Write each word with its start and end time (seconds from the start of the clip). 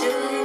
to. 0.00 0.41